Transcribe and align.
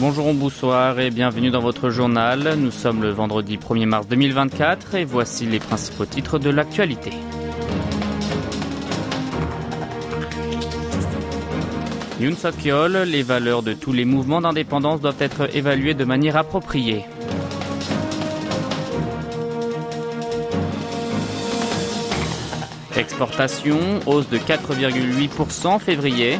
Bonjour, 0.00 0.32
bonsoir 0.32 0.98
et 0.98 1.10
bienvenue 1.10 1.50
dans 1.50 1.60
votre 1.60 1.90
journal. 1.90 2.54
Nous 2.56 2.70
sommes 2.70 3.02
le 3.02 3.10
vendredi 3.10 3.58
1er 3.58 3.84
mars 3.84 4.08
2024 4.08 4.94
et 4.94 5.04
voici 5.04 5.44
les 5.44 5.58
principaux 5.58 6.06
titres 6.06 6.38
de 6.38 6.48
l'actualité. 6.48 7.10
Yoon 12.18 12.34
Suk-yeol, 12.34 12.96
les 12.96 13.22
valeurs 13.22 13.62
de 13.62 13.74
tous 13.74 13.92
les 13.92 14.06
mouvements 14.06 14.40
d'indépendance 14.40 15.02
doivent 15.02 15.20
être 15.20 15.54
évaluées 15.54 15.92
de 15.92 16.06
manière 16.06 16.38
appropriée. 16.38 17.04
Exportation, 22.96 23.78
hausse 24.06 24.30
de 24.30 24.38
4,8% 24.38 25.78
février. 25.78 26.38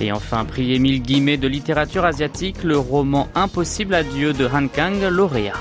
Et 0.00 0.12
enfin, 0.12 0.44
prix 0.44 0.74
Émile 0.74 1.02
Guimet 1.02 1.36
de 1.38 1.48
littérature 1.48 2.04
asiatique, 2.04 2.62
le 2.64 2.78
roman 2.78 3.28
Impossible 3.34 3.94
à 3.94 4.02
Dieu 4.02 4.32
de 4.32 4.46
Han 4.46 4.68
Kang, 4.68 5.00
lauréat. 5.10 5.54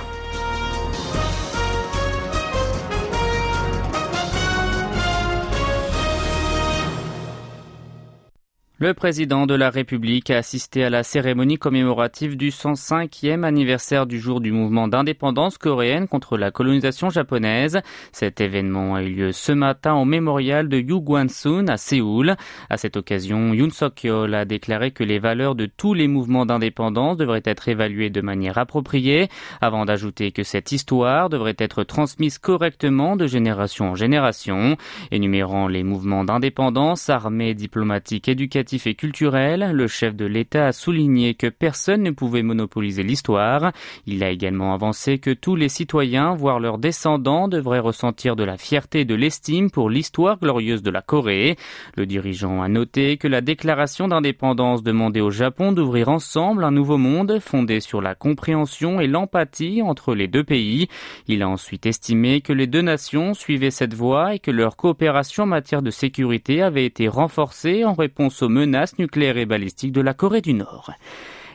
Le 8.78 8.94
président 8.94 9.48
de 9.48 9.56
la 9.56 9.70
République 9.70 10.30
a 10.30 10.38
assisté 10.38 10.84
à 10.84 10.90
la 10.90 11.04
cérémonie 11.04 11.58
commémorative 11.58 12.36
du 12.36 12.50
105e 12.50 13.44
anniversaire 13.46 14.06
du 14.06 14.20
jour 14.20 14.42
du 14.42 14.52
mouvement 14.52 14.90
d'indépendance 14.90 15.58
coréenne 15.58 16.10
contre 16.10 16.38
la 16.38 16.52
colonisation 16.52 17.10
japonaise. 17.10 17.80
Cet 18.12 18.42
événement 18.42 18.96
a 18.96 19.02
eu 19.02 19.12
lieu 19.12 19.32
ce 19.32 19.54
matin 19.54 19.94
au 19.94 20.04
mémorial 20.04 20.68
de 20.68 20.78
Yugwansun 20.78 21.70
à 21.70 21.78
Séoul. 21.78 22.36
À 22.70 22.76
cette 22.76 22.98
occasion, 22.98 23.54
Yoon 23.54 23.70
Suk-yeol 23.70 24.36
a 24.36 24.44
déclaré 24.44 24.92
que 24.92 25.06
les 25.06 25.20
valeurs 25.20 25.56
de 25.56 25.68
tous 25.68 25.94
les 25.94 26.10
mouvements 26.10 26.46
d'indépendance 26.46 27.16
devraient 27.16 27.44
être 27.46 27.70
évaluées 27.70 28.10
de 28.10 28.20
manière 28.20 28.58
appropriée, 28.58 29.30
avant 29.62 29.86
d'ajouter 29.86 30.34
que 30.34 30.44
cette 30.44 30.74
histoire 30.74 31.30
devrait 31.30 31.56
être 31.60 31.86
transmise 31.86 32.40
correctement 32.40 33.16
de 33.16 33.26
génération 33.26 33.92
en 33.92 33.96
génération. 33.96 34.76
Énumérant 35.12 35.70
les 35.70 35.84
mouvements 35.84 36.26
d'indépendance, 36.26 37.10
armés, 37.10 37.54
diplomatiques, 37.54 38.28
éducatifs, 38.66 38.88
et 38.88 38.96
culturel, 38.96 39.72
le 39.74 39.88
chef 39.88 40.16
de 40.16 40.26
l'État 40.26 40.68
a 40.68 40.72
souligné 40.72 41.36
que 41.36 41.48
personne 41.48 42.02
ne 42.02 42.12
pouvait 42.12 42.42
monopoliser 42.42 43.04
l'histoire. 43.04 43.72
Il 44.08 44.24
a 44.24 44.32
également 44.32 44.74
avancé 44.74 45.20
que 45.20 45.32
tous 45.32 45.56
les 45.56 45.70
citoyens, 45.70 46.34
voire 46.34 46.60
leurs 46.60 46.78
descendants, 46.78 47.48
devraient 47.48 47.80
ressentir 47.80 48.36
de 48.36 48.44
la 48.44 48.58
fierté 48.58 49.02
et 49.02 49.06
de 49.06 49.16
l'estime 49.16 49.70
pour 49.70 49.90
l'histoire 49.90 50.40
glorieuse 50.40 50.82
de 50.82 50.90
la 50.92 51.02
Corée. 51.02 51.58
Le 51.96 52.06
dirigeant 52.06 52.62
a 52.62 52.68
noté 52.68 53.18
que 53.18 53.28
la 53.28 53.42
déclaration 53.42 54.08
d'indépendance 54.08 54.84
demandait 54.84 55.22
au 55.22 55.32
Japon 55.32 55.72
d'ouvrir 55.72 56.10
ensemble 56.10 56.64
un 56.64 56.72
nouveau 56.72 56.98
monde 56.98 57.40
fondé 57.40 57.80
sur 57.80 58.02
la 58.02 58.16
compréhension 58.16 59.00
et 59.00 59.08
l'empathie 59.08 59.82
entre 59.82 60.16
les 60.16 60.28
deux 60.28 60.44
pays. 60.44 60.88
Il 61.28 61.44
a 61.44 61.50
ensuite 61.50 61.86
estimé 61.86 62.42
que 62.42 62.54
les 62.54 62.68
deux 62.68 62.82
nations 62.82 63.34
suivaient 63.34 63.72
cette 63.72 63.94
voie 63.94 64.36
et 64.36 64.40
que 64.40 64.52
leur 64.52 64.76
coopération 64.76 65.44
en 65.44 65.48
matière 65.48 65.82
de 65.82 65.92
sécurité 65.92 66.62
avait 66.62 66.86
été 66.86 67.08
renforcée 67.08 67.84
en 67.84 67.94
réponse 67.94 68.42
aux 68.42 68.55
menaces 68.56 68.98
nucléaires 68.98 69.38
et 69.38 69.46
balistiques 69.46 69.92
de 69.92 70.00
la 70.00 70.14
Corée 70.14 70.40
du 70.40 70.54
Nord. 70.54 70.92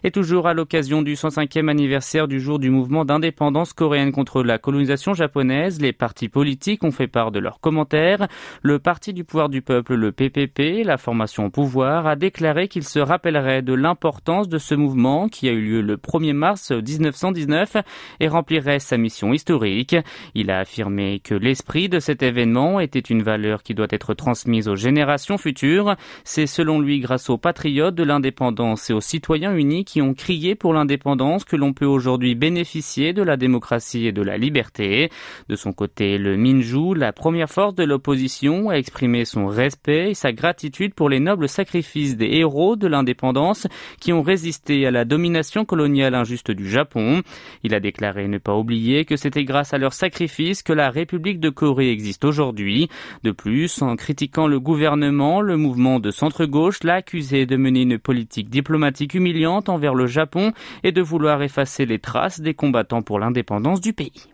Et 0.04 0.10
toujours 0.10 0.46
à 0.46 0.54
l'occasion 0.54 1.02
du 1.02 1.14
105e 1.14 1.68
anniversaire 1.68 2.28
du 2.28 2.40
jour 2.40 2.58
du 2.58 2.70
mouvement 2.70 3.04
d'indépendance 3.04 3.72
coréenne 3.72 4.12
contre 4.12 4.42
la 4.42 4.58
colonisation 4.58 5.14
japonaise, 5.14 5.80
les 5.80 5.92
partis 5.92 6.28
politiques 6.28 6.84
ont 6.84 6.90
fait 6.90 7.06
part 7.06 7.30
de 7.30 7.38
leurs 7.38 7.60
commentaires. 7.60 8.28
Le 8.62 8.78
Parti 8.78 9.12
du 9.12 9.24
pouvoir 9.24 9.48
du 9.48 9.62
peuple, 9.62 9.94
le 9.94 10.12
PPP, 10.12 10.84
la 10.84 10.96
formation 10.96 11.46
au 11.46 11.50
pouvoir, 11.50 12.06
a 12.06 12.16
déclaré 12.16 12.68
qu'il 12.68 12.84
se 12.84 12.98
rappellerait 12.98 13.62
de 13.62 13.74
l'importance 13.74 14.48
de 14.48 14.58
ce 14.58 14.74
mouvement 14.74 15.28
qui 15.28 15.48
a 15.48 15.52
eu 15.52 15.60
lieu 15.60 15.80
le 15.80 15.96
1er 15.96 16.32
mars 16.32 16.70
1919 16.70 17.76
et 18.20 18.28
remplirait 18.28 18.78
sa 18.78 18.96
mission 18.96 19.32
historique. 19.32 19.96
Il 20.34 20.50
a 20.50 20.60
affirmé 20.60 21.20
que 21.22 21.34
l'esprit 21.34 21.88
de 21.88 22.00
cet 22.00 22.22
événement 22.22 22.80
était 22.80 22.98
une 22.98 23.22
valeur 23.22 23.62
qui 23.62 23.74
doit 23.74 23.86
être 23.90 24.14
transmise 24.14 24.68
aux 24.68 24.76
générations 24.76 25.38
futures. 25.38 25.96
C'est 26.24 26.46
selon 26.46 26.80
lui 26.80 27.00
grâce 27.00 27.30
aux 27.30 27.38
patriotes 27.38 27.94
de 27.94 28.04
l'indépendance 28.04 28.90
et 28.90 28.92
aux 28.92 29.00
citoyens 29.00 29.54
unis 29.54 29.84
qui 29.90 30.00
ont 30.00 30.14
crié 30.14 30.54
pour 30.54 30.72
l'indépendance 30.72 31.44
que 31.44 31.56
l'on 31.56 31.72
peut 31.72 31.84
aujourd'hui 31.84 32.36
bénéficier 32.36 33.12
de 33.12 33.22
la 33.22 33.36
démocratie 33.36 34.06
et 34.06 34.12
de 34.12 34.22
la 34.22 34.38
liberté. 34.38 35.10
De 35.48 35.56
son 35.56 35.72
côté, 35.72 36.16
le 36.16 36.36
Minju, 36.36 36.94
la 36.94 37.12
première 37.12 37.50
force 37.50 37.74
de 37.74 37.82
l'opposition, 37.82 38.70
a 38.70 38.74
exprimé 38.74 39.24
son 39.24 39.48
respect 39.48 40.10
et 40.10 40.14
sa 40.14 40.32
gratitude 40.32 40.94
pour 40.94 41.08
les 41.08 41.18
nobles 41.18 41.48
sacrifices 41.48 42.16
des 42.16 42.26
héros 42.26 42.76
de 42.76 42.86
l'indépendance 42.86 43.66
qui 44.00 44.12
ont 44.12 44.22
résisté 44.22 44.86
à 44.86 44.92
la 44.92 45.04
domination 45.04 45.64
coloniale 45.64 46.14
injuste 46.14 46.52
du 46.52 46.70
Japon. 46.70 47.22
Il 47.64 47.74
a 47.74 47.80
déclaré 47.80 48.28
ne 48.28 48.38
pas 48.38 48.54
oublier 48.54 49.04
que 49.04 49.16
c'était 49.16 49.44
grâce 49.44 49.74
à 49.74 49.78
leurs 49.78 49.94
sacrifices 49.94 50.62
que 50.62 50.72
la 50.72 50.90
République 50.90 51.40
de 51.40 51.50
Corée 51.50 51.90
existe 51.90 52.24
aujourd'hui. 52.24 52.88
De 53.24 53.32
plus, 53.32 53.82
en 53.82 53.96
critiquant 53.96 54.46
le 54.46 54.60
gouvernement, 54.60 55.40
le 55.40 55.56
mouvement 55.56 55.98
de 55.98 56.12
centre-gauche 56.12 56.84
l'a 56.84 56.94
accusé 56.94 57.44
de 57.44 57.56
mener 57.56 57.82
une 57.82 57.98
politique 57.98 58.50
diplomatique 58.50 59.14
humiliante 59.14 59.68
en 59.68 59.79
vers 59.80 59.94
le 59.94 60.06
Japon 60.06 60.52
et 60.84 60.92
de 60.92 61.02
vouloir 61.02 61.42
effacer 61.42 61.86
les 61.86 61.98
traces 61.98 62.40
des 62.40 62.54
combattants 62.54 63.02
pour 63.02 63.18
l'indépendance 63.18 63.80
du 63.80 63.92
pays. 63.92 64.28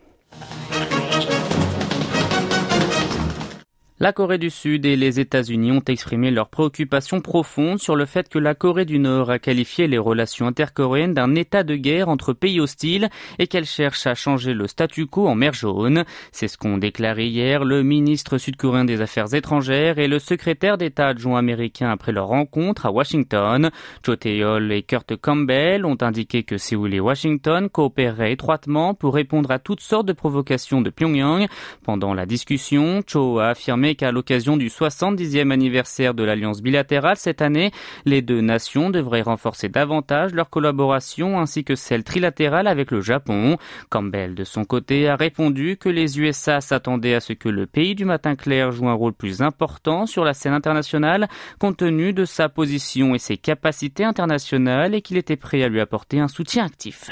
La 3.99 4.13
Corée 4.13 4.37
du 4.37 4.51
Sud 4.51 4.85
et 4.85 4.95
les 4.95 5.19
États-Unis 5.19 5.71
ont 5.71 5.83
exprimé 5.87 6.29
leur 6.29 6.49
préoccupation 6.49 7.19
profonde 7.19 7.79
sur 7.79 7.95
le 7.95 8.05
fait 8.05 8.29
que 8.29 8.37
la 8.37 8.53
Corée 8.53 8.85
du 8.85 8.99
Nord 8.99 9.31
a 9.31 9.39
qualifié 9.39 9.87
les 9.87 9.97
relations 9.97 10.45
intercoréennes 10.45 11.15
d'un 11.15 11.33
état 11.33 11.63
de 11.63 11.75
guerre 11.75 12.07
entre 12.07 12.33
pays 12.33 12.59
hostiles 12.59 13.09
et 13.39 13.47
qu'elle 13.47 13.65
cherche 13.65 14.05
à 14.05 14.13
changer 14.13 14.53
le 14.53 14.67
statu 14.67 15.07
quo 15.07 15.27
en 15.27 15.33
mer 15.33 15.53
jaune. 15.53 16.03
C'est 16.31 16.47
ce 16.47 16.59
qu'ont 16.59 16.77
déclaré 16.77 17.25
hier 17.25 17.65
le 17.65 17.81
ministre 17.81 18.37
sud-coréen 18.37 18.85
des 18.85 19.01
Affaires 19.01 19.33
étrangères 19.33 19.97
et 19.97 20.07
le 20.07 20.19
secrétaire 20.19 20.77
d'État 20.77 21.07
adjoint 21.07 21.39
américain 21.39 21.89
après 21.89 22.11
leur 22.11 22.27
rencontre 22.27 22.85
à 22.85 22.91
Washington. 22.91 23.71
Cho 24.05 24.15
Tae-yol 24.15 24.71
et 24.73 24.83
Kurt 24.83 25.15
Campbell 25.15 25.87
ont 25.87 25.97
indiqué 26.01 26.43
que 26.43 26.59
Séoul 26.59 26.93
et 26.93 26.99
Washington 26.99 27.67
coopéreraient 27.67 28.33
étroitement 28.33 28.93
pour 28.93 29.15
répondre 29.15 29.49
à 29.49 29.57
toutes 29.57 29.81
sortes 29.81 30.05
de 30.05 30.13
provocations 30.13 30.81
de 30.81 30.91
Pyongyang. 30.91 31.47
Pendant 31.83 32.13
la 32.13 32.27
discussion, 32.27 33.01
Cho 33.07 33.39
a 33.39 33.47
affirmé 33.47 33.86
qu'à 33.95 34.11
l'occasion 34.11 34.57
du 34.57 34.67
70e 34.67 35.51
anniversaire 35.51 36.13
de 36.13 36.23
l'alliance 36.23 36.61
bilatérale 36.61 37.17
cette 37.17 37.41
année, 37.41 37.71
les 38.05 38.21
deux 38.21 38.41
nations 38.41 38.89
devraient 38.89 39.21
renforcer 39.21 39.69
davantage 39.69 40.33
leur 40.33 40.49
collaboration 40.49 41.39
ainsi 41.39 41.63
que 41.63 41.75
celle 41.75 42.03
trilatérale 42.03 42.67
avec 42.67 42.91
le 42.91 43.01
Japon. 43.01 43.57
Campbell, 43.89 44.35
de 44.35 44.43
son 44.43 44.65
côté, 44.65 45.07
a 45.07 45.15
répondu 45.15 45.77
que 45.77 45.89
les 45.89 46.19
USA 46.19 46.61
s'attendaient 46.61 47.15
à 47.15 47.19
ce 47.19 47.33
que 47.33 47.49
le 47.49 47.65
pays 47.65 47.95
du 47.95 48.05
matin 48.05 48.35
clair 48.35 48.71
joue 48.71 48.89
un 48.89 48.93
rôle 48.93 49.13
plus 49.13 49.41
important 49.41 50.05
sur 50.05 50.23
la 50.23 50.33
scène 50.33 50.53
internationale 50.53 51.27
compte 51.59 51.77
tenu 51.77 52.13
de 52.13 52.25
sa 52.25 52.49
position 52.49 53.15
et 53.15 53.19
ses 53.19 53.37
capacités 53.37 54.03
internationales 54.03 54.95
et 54.95 55.01
qu'il 55.01 55.17
était 55.17 55.35
prêt 55.35 55.63
à 55.63 55.69
lui 55.69 55.79
apporter 55.79 56.19
un 56.19 56.27
soutien 56.27 56.65
actif. 56.65 57.09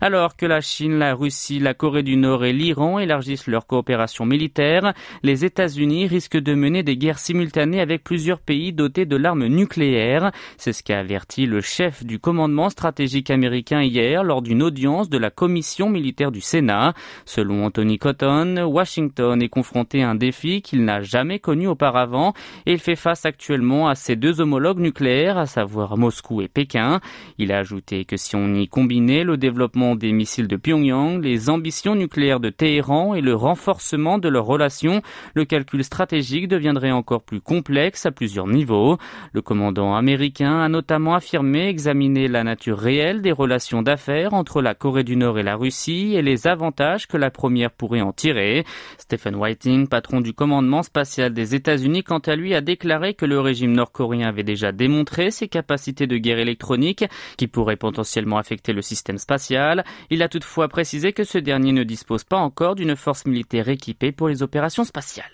Alors 0.00 0.36
que 0.36 0.46
la 0.46 0.60
Chine, 0.60 0.98
la 0.98 1.14
Russie, 1.14 1.58
la 1.58 1.74
Corée 1.74 2.04
du 2.04 2.16
Nord 2.16 2.44
et 2.44 2.52
l'Iran 2.52 2.98
élargissent 3.00 3.48
leur 3.48 3.66
coopération 3.66 4.24
militaire, 4.24 4.94
les 5.22 5.44
États-Unis 5.44 6.06
risquent 6.06 6.38
de 6.38 6.54
mener 6.54 6.84
des 6.84 6.96
guerres 6.96 7.18
simultanées 7.18 7.80
avec 7.80 8.04
plusieurs 8.04 8.40
pays 8.40 8.72
dotés 8.72 9.06
de 9.06 9.16
l'arme 9.16 9.46
nucléaire. 9.46 10.30
C'est 10.56 10.72
ce 10.72 10.84
qu'a 10.84 11.00
averti 11.00 11.46
le 11.46 11.60
chef 11.60 12.04
du 12.04 12.20
commandement 12.20 12.70
stratégique 12.70 13.30
américain 13.30 13.82
hier 13.82 14.22
lors 14.22 14.42
d'une 14.42 14.62
audience 14.62 15.08
de 15.08 15.18
la 15.18 15.30
commission 15.30 15.88
militaire 15.88 16.30
du 16.30 16.40
Sénat. 16.40 16.94
Selon 17.24 17.64
Anthony 17.64 17.98
Cotton, 17.98 18.64
Washington 18.64 19.42
est 19.42 19.48
confronté 19.48 20.02
à 20.02 20.10
un 20.10 20.14
défi 20.14 20.62
qu'il 20.62 20.84
n'a 20.84 21.02
jamais 21.02 21.40
connu 21.40 21.66
auparavant 21.66 22.34
et 22.66 22.74
il 22.74 22.78
fait 22.78 22.96
face 22.96 23.26
actuellement 23.26 23.88
à 23.88 23.96
ses 23.96 24.14
deux 24.14 24.40
homologues 24.40 24.78
nucléaires, 24.78 25.38
à 25.38 25.46
savoir 25.46 25.96
Moscou 25.96 26.40
et 26.40 26.48
Pékin. 26.48 27.00
Il 27.38 27.50
a 27.50 27.58
ajouté 27.58 28.04
que 28.04 28.16
si 28.16 28.36
on 28.36 28.54
y 28.54 28.68
combinait 28.68 29.24
le 29.24 29.36
développement 29.36 29.87
des 29.94 30.12
missiles 30.12 30.48
de 30.48 30.56
Pyongyang, 30.56 31.22
les 31.22 31.50
ambitions 31.50 31.94
nucléaires 31.94 32.40
de 32.40 32.50
Téhéran 32.50 33.14
et 33.14 33.20
le 33.20 33.34
renforcement 33.34 34.18
de 34.18 34.28
leurs 34.28 34.46
relations, 34.46 35.02
le 35.34 35.44
calcul 35.44 35.84
stratégique 35.84 36.48
deviendrait 36.48 36.90
encore 36.90 37.22
plus 37.22 37.40
complexe 37.40 38.06
à 38.06 38.10
plusieurs 38.10 38.46
niveaux. 38.46 38.98
Le 39.32 39.42
commandant 39.42 39.94
américain 39.94 40.60
a 40.60 40.68
notamment 40.68 41.14
affirmé 41.14 41.68
examiner 41.68 42.28
la 42.28 42.44
nature 42.44 42.78
réelle 42.78 43.22
des 43.22 43.32
relations 43.32 43.82
d'affaires 43.82 44.34
entre 44.34 44.62
la 44.62 44.74
Corée 44.74 45.04
du 45.04 45.16
Nord 45.16 45.38
et 45.38 45.42
la 45.42 45.56
Russie 45.56 46.14
et 46.14 46.22
les 46.22 46.46
avantages 46.46 47.06
que 47.06 47.16
la 47.16 47.30
première 47.30 47.70
pourrait 47.70 48.00
en 48.00 48.12
tirer. 48.12 48.64
Stephen 48.98 49.36
Whiting, 49.36 49.88
patron 49.88 50.20
du 50.20 50.32
commandement 50.32 50.82
spatial 50.82 51.32
des 51.32 51.54
États-Unis, 51.54 52.02
quant 52.02 52.18
à 52.18 52.36
lui, 52.36 52.54
a 52.54 52.60
déclaré 52.60 53.14
que 53.14 53.26
le 53.26 53.40
régime 53.40 53.72
nord-coréen 53.72 54.28
avait 54.28 54.42
déjà 54.42 54.72
démontré 54.72 55.30
ses 55.30 55.48
capacités 55.48 56.06
de 56.06 56.16
guerre 56.18 56.38
électronique 56.38 57.04
qui 57.36 57.46
pourraient 57.46 57.76
potentiellement 57.76 58.38
affecter 58.38 58.72
le 58.72 58.82
système 58.82 59.18
spatial. 59.18 59.77
Il 60.10 60.22
a 60.22 60.28
toutefois 60.28 60.68
précisé 60.68 61.12
que 61.12 61.24
ce 61.24 61.38
dernier 61.38 61.72
ne 61.72 61.84
dispose 61.84 62.24
pas 62.24 62.38
encore 62.38 62.74
d'une 62.74 62.96
force 62.96 63.26
militaire 63.26 63.68
équipée 63.68 64.12
pour 64.12 64.28
les 64.28 64.42
opérations 64.42 64.84
spatiales. 64.84 65.26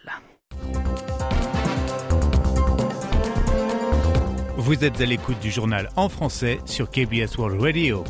Vous 4.57 4.83
êtes 4.85 5.01
à 5.01 5.05
l'écoute 5.05 5.41
du 5.41 5.51
journal 5.51 5.91
en 5.97 6.09
français 6.09 6.59
sur 6.65 6.91
KBS 6.91 7.37
World 7.37 7.61
Radio. 7.61 8.05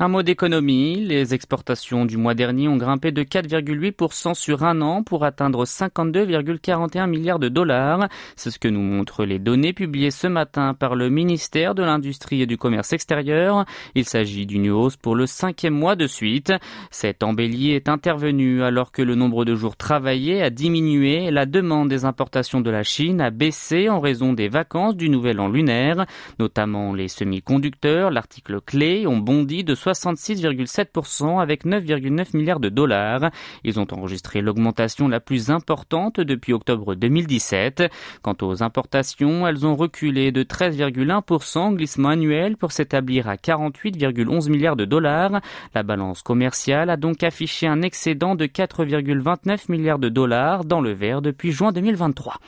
Un 0.00 0.06
mot 0.06 0.22
d'économie, 0.22 1.04
les 1.04 1.34
exportations 1.34 2.04
du 2.04 2.16
mois 2.18 2.34
dernier 2.34 2.68
ont 2.68 2.76
grimpé 2.76 3.10
de 3.10 3.24
4,8% 3.24 4.32
sur 4.34 4.62
un 4.62 4.80
an 4.80 5.02
pour 5.02 5.24
atteindre 5.24 5.64
52,41 5.64 7.08
milliards 7.08 7.40
de 7.40 7.48
dollars. 7.48 8.08
C'est 8.36 8.52
ce 8.52 8.60
que 8.60 8.68
nous 8.68 8.80
montrent 8.80 9.24
les 9.24 9.40
données 9.40 9.72
publiées 9.72 10.12
ce 10.12 10.28
matin 10.28 10.72
par 10.72 10.94
le 10.94 11.10
ministère 11.10 11.74
de 11.74 11.82
l'Industrie 11.82 12.42
et 12.42 12.46
du 12.46 12.56
Commerce 12.56 12.92
extérieur. 12.92 13.64
Il 13.96 14.04
s'agit 14.04 14.46
d'une 14.46 14.70
hausse 14.70 14.96
pour 14.96 15.16
le 15.16 15.26
cinquième 15.26 15.74
mois 15.74 15.96
de 15.96 16.06
suite. 16.06 16.52
Cette 16.92 17.24
embellie 17.24 17.72
est 17.72 17.88
intervenue 17.88 18.62
alors 18.62 18.92
que 18.92 19.02
le 19.02 19.16
nombre 19.16 19.44
de 19.44 19.56
jours 19.56 19.74
travaillés 19.74 20.44
a 20.44 20.50
diminué 20.50 21.24
et 21.24 21.32
la 21.32 21.44
demande 21.44 21.88
des 21.88 22.04
importations 22.04 22.60
de 22.60 22.70
la 22.70 22.84
Chine 22.84 23.20
a 23.20 23.30
baissé 23.30 23.88
en 23.88 23.98
raison 23.98 24.32
des 24.32 24.46
vacances 24.46 24.94
du 24.94 25.08
nouvel 25.08 25.40
an 25.40 25.48
lunaire. 25.48 26.06
Notamment 26.38 26.94
les 26.94 27.08
semi-conducteurs, 27.08 28.12
l'article 28.12 28.60
clé, 28.60 29.04
ont 29.04 29.18
bondi 29.18 29.64
de 29.64 29.74
66,7% 29.92 31.40
avec 31.40 31.64
9,9 31.64 32.36
milliards 32.36 32.60
de 32.60 32.68
dollars. 32.68 33.30
Ils 33.64 33.80
ont 33.80 33.86
enregistré 33.92 34.40
l'augmentation 34.40 35.08
la 35.08 35.20
plus 35.20 35.50
importante 35.50 36.20
depuis 36.20 36.52
octobre 36.52 36.94
2017. 36.94 37.84
Quant 38.22 38.36
aux 38.42 38.62
importations, 38.62 39.46
elles 39.46 39.66
ont 39.66 39.76
reculé 39.76 40.32
de 40.32 40.42
13,1% 40.42 41.74
glissement 41.74 42.10
annuel 42.10 42.56
pour 42.56 42.72
s'établir 42.72 43.28
à 43.28 43.36
48,11 43.36 44.50
milliards 44.50 44.76
de 44.76 44.84
dollars. 44.84 45.40
La 45.74 45.82
balance 45.82 46.22
commerciale 46.22 46.90
a 46.90 46.96
donc 46.96 47.22
affiché 47.22 47.66
un 47.66 47.82
excédent 47.82 48.34
de 48.34 48.46
4,29 48.46 49.70
milliards 49.70 49.98
de 49.98 50.08
dollars 50.08 50.64
dans 50.64 50.80
le 50.80 50.92
vert 50.92 51.22
depuis 51.22 51.52
juin 51.52 51.72
2023. 51.72 52.38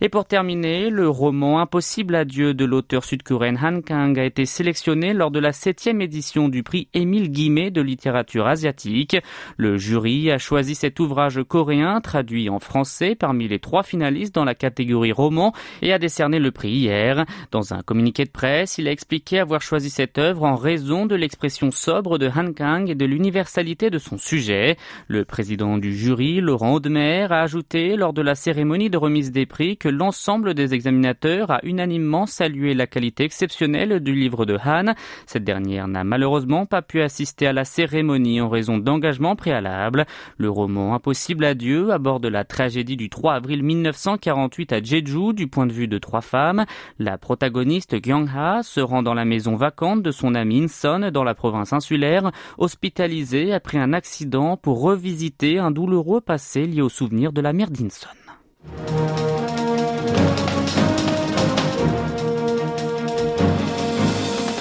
Et 0.00 0.08
pour 0.08 0.26
terminer, 0.26 0.90
le 0.90 1.08
roman 1.08 1.58
Impossible 1.58 2.14
à 2.14 2.24
Dieu 2.24 2.54
de 2.54 2.64
l'auteur 2.64 3.02
sud-coréen 3.02 3.56
Han 3.60 3.80
Kang 3.80 4.16
a 4.16 4.24
été 4.24 4.46
sélectionné 4.46 5.12
lors 5.12 5.32
de 5.32 5.40
la 5.40 5.52
septième 5.52 6.00
édition 6.00 6.48
du 6.48 6.62
prix 6.62 6.86
Émile 6.94 7.32
Guimet 7.32 7.72
de 7.72 7.80
littérature 7.80 8.46
asiatique. 8.46 9.16
Le 9.56 9.76
jury 9.76 10.30
a 10.30 10.38
choisi 10.38 10.76
cet 10.76 11.00
ouvrage 11.00 11.42
coréen 11.48 12.00
traduit 12.00 12.48
en 12.48 12.60
français 12.60 13.16
parmi 13.16 13.48
les 13.48 13.58
trois 13.58 13.82
finalistes 13.82 14.34
dans 14.34 14.44
la 14.44 14.54
catégorie 14.54 15.10
roman 15.10 15.52
et 15.82 15.92
a 15.92 15.98
décerné 15.98 16.38
le 16.38 16.52
prix 16.52 16.70
hier. 16.70 17.24
Dans 17.50 17.74
un 17.74 17.82
communiqué 17.82 18.24
de 18.24 18.30
presse, 18.30 18.78
il 18.78 18.86
a 18.86 18.92
expliqué 18.92 19.40
avoir 19.40 19.62
choisi 19.62 19.90
cette 19.90 20.18
œuvre 20.18 20.44
en 20.44 20.54
raison 20.54 21.06
de 21.06 21.16
l'expression 21.16 21.72
sobre 21.72 22.18
de 22.18 22.28
Han 22.28 22.52
Kang 22.52 22.88
et 22.88 22.94
de 22.94 23.04
l'universalité 23.04 23.90
de 23.90 23.98
son 23.98 24.16
sujet. 24.16 24.76
Le 25.08 25.24
président 25.24 25.76
du 25.76 25.92
jury, 25.92 26.40
Laurent 26.40 26.74
Audemer, 26.74 27.26
a 27.32 27.42
ajouté 27.42 27.96
lors 27.96 28.12
de 28.12 28.22
la 28.22 28.36
cérémonie 28.36 28.90
de 28.90 28.96
remise 28.96 29.32
des 29.32 29.46
prix 29.46 29.76
que 29.76 29.87
l'ensemble 29.88 30.54
des 30.54 30.74
examinateurs 30.74 31.50
a 31.50 31.60
unanimement 31.62 32.26
salué 32.26 32.74
la 32.74 32.86
qualité 32.86 33.24
exceptionnelle 33.24 34.00
du 34.00 34.14
livre 34.14 34.46
de 34.46 34.58
Han. 34.64 34.94
Cette 35.26 35.44
dernière 35.44 35.88
n'a 35.88 36.04
malheureusement 36.04 36.66
pas 36.66 36.82
pu 36.82 37.00
assister 37.00 37.46
à 37.46 37.52
la 37.52 37.64
cérémonie 37.64 38.40
en 38.40 38.48
raison 38.48 38.78
d'engagements 38.78 39.36
préalables. 39.36 40.06
Le 40.36 40.50
roman 40.50 40.94
Impossible 40.94 41.44
à 41.44 41.54
Dieu 41.54 41.90
aborde 41.92 42.26
la 42.26 42.44
tragédie 42.44 42.96
du 42.96 43.10
3 43.10 43.34
avril 43.34 43.62
1948 43.62 44.72
à 44.72 44.82
Jeju 44.82 45.32
du 45.32 45.48
point 45.48 45.66
de 45.66 45.72
vue 45.72 45.88
de 45.88 45.98
trois 45.98 46.20
femmes. 46.20 46.64
La 46.98 47.18
protagoniste 47.18 47.96
Gyung-ha 48.02 48.62
se 48.62 48.80
rend 48.80 49.02
dans 49.02 49.14
la 49.14 49.24
maison 49.24 49.56
vacante 49.56 50.02
de 50.02 50.10
son 50.10 50.34
ami 50.34 50.64
Inson 50.64 51.10
dans 51.12 51.24
la 51.24 51.34
province 51.34 51.72
insulaire, 51.72 52.30
hospitalisée 52.58 53.52
après 53.52 53.78
un 53.78 53.92
accident 53.92 54.56
pour 54.56 54.80
revisiter 54.80 55.58
un 55.58 55.70
douloureux 55.70 56.20
passé 56.20 56.66
lié 56.66 56.82
au 56.82 56.88
souvenir 56.88 57.32
de 57.32 57.40
la 57.40 57.52
mère 57.52 57.70
d'Inson. 57.70 58.08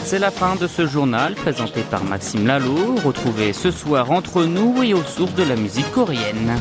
C'est 0.10 0.20
la 0.20 0.32
fin 0.32 0.56
de 0.56 0.68
ce 0.68 0.88
journal 0.88 1.36
présenté 1.36 1.82
par 1.82 2.02
Maxime 2.02 2.48
Lalo, 2.48 2.96
retrouvé 3.04 3.52
ce 3.52 3.72
soir 3.72 4.10
entre 4.10 4.46
nous 4.46 4.82
et 4.82 4.94
aux 4.94 5.04
sources 5.04 5.36
de 5.36 5.44
la 5.44 5.58
musique 5.58 5.92
coréenne. 5.92 6.56